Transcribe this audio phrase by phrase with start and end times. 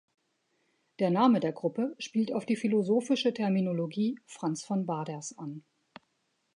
[0.97, 5.63] Der Name der Gruppe spielt auf die philosophische Terminologie Franz von Baaders an.